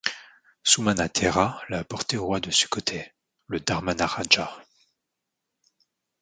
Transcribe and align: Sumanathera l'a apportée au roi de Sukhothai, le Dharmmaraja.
Sumanathera 0.63 1.61
l'a 1.69 1.77
apportée 1.77 2.17
au 2.17 2.25
roi 2.25 2.39
de 2.39 2.49
Sukhothai, 2.49 3.13
le 3.45 3.59
Dharmmaraja. 3.59 4.51